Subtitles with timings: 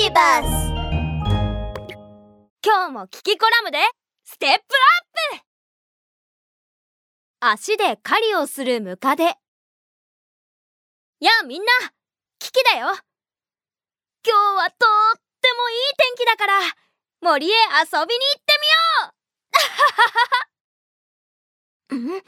[0.00, 0.46] ビバス
[2.64, 3.78] 今日もキキコラムで
[4.24, 4.60] ステップアッ
[5.40, 5.44] プ。
[7.40, 9.24] 足で狩りをするムカデ。
[9.24, 9.32] や
[11.42, 11.66] あみんな
[12.38, 12.86] キキだよ。
[12.86, 16.60] 今日はとってもいい天気だから
[17.20, 18.54] 森へ遊びに行って
[21.90, 22.22] みよ うん？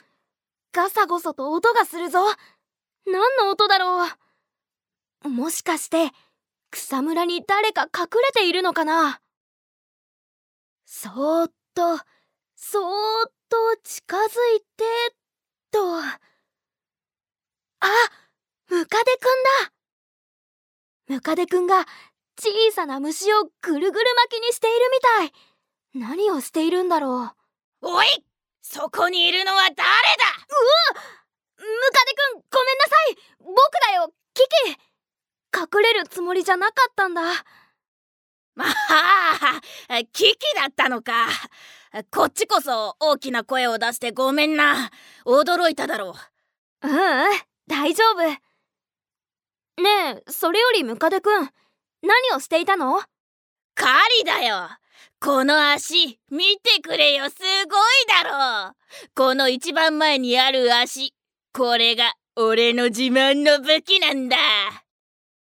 [0.72, 2.18] ガサゴソと音がするぞ。
[3.06, 4.08] 何の音だろ
[5.24, 5.28] う。
[5.28, 6.10] もしかして
[6.70, 9.20] 草むらに誰か隠れているのかな？
[10.86, 11.98] そーっと
[12.54, 14.20] そーっと近づ
[14.56, 14.84] いて
[15.70, 15.98] と。
[15.98, 16.16] あ
[18.68, 19.26] ムカデくん
[19.66, 19.72] だ。
[21.08, 21.86] ムカデくんが
[22.38, 25.32] 小さな虫をぐるぐる巻きにしているみたい。
[25.94, 27.34] 何をしているんだろ
[27.82, 27.88] う？
[27.88, 28.06] おい
[28.62, 29.84] そこにいるのは誰だ？
[29.84, 29.94] うわ
[31.56, 33.54] ムカデくんごめんなさい僕
[33.88, 34.78] だよキキ
[35.52, 37.22] 隠れるつもりじゃなかったんだ。
[38.54, 39.60] まあ
[40.12, 41.28] キキだったのか。
[42.10, 44.90] こっちこそ大きな声を出してごめんな。
[45.24, 46.14] 驚いただろ
[46.82, 46.88] う。
[46.88, 47.00] うんうん
[47.66, 48.22] 大丈夫。
[48.22, 48.38] ね
[50.16, 51.48] えそれよりムカデくん
[52.02, 53.00] 何をしていたの？
[53.74, 54.68] 狩りだよ。
[55.20, 57.52] この足見てくれよすごい
[58.24, 58.74] だろ
[59.14, 61.14] この一番前にある足
[61.52, 64.36] これが俺の自慢の武器なんだ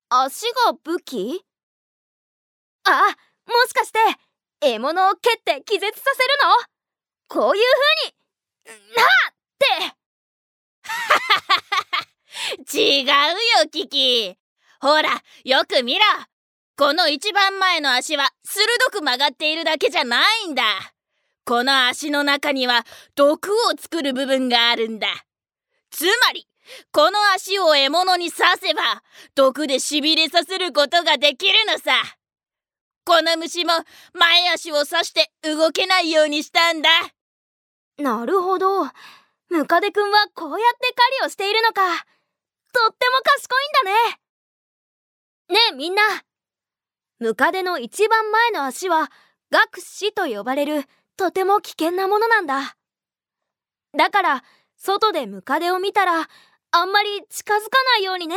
[0.08, 1.44] 足が武器？
[2.84, 2.90] あ
[3.46, 3.98] もしかして
[4.60, 7.42] 獲物を蹴って気絶させるの？
[7.42, 7.64] こういう
[8.64, 9.34] 風になっ
[12.62, 12.78] て！
[13.02, 14.36] 違うよキキ。
[14.80, 16.04] ほらよく見ろ。
[16.78, 20.62] この一番前の足は鋭く曲がっているだけじゃないんだ。
[21.44, 22.84] この足の中には
[23.16, 25.08] 毒を作る部分があるんだ。
[25.90, 26.46] つまり
[26.92, 29.02] この足を獲物に刺せば
[29.34, 31.92] 毒でしびれさせることができるのさ。
[33.04, 33.72] この虫も
[34.14, 36.88] 前足を刺して動けないようにしたんだ。
[37.98, 38.84] なるほど。
[39.48, 41.82] ムカデくんはこうやって狩りをしているのか。
[42.72, 44.18] とっても賢いんだね。
[45.48, 46.02] ねえみんな。
[47.20, 49.10] ムカデの一番前の足は
[49.50, 50.84] 学士と呼ばれる
[51.16, 52.76] とても危険なものなんだ。
[53.96, 54.44] だから
[54.76, 56.28] 外でムカデを見たら
[56.78, 58.36] あんまり近づかないようにね。